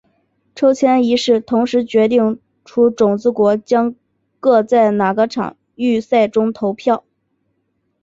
[0.55, 3.93] 抽签仪式同时决定出种子国将
[4.39, 7.03] 各在哪场预赛中投票。